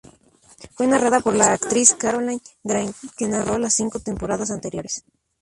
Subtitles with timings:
[0.73, 5.03] Fue narrada por la actriz Caroline Craig, que narró las cinco temporadas anteriores.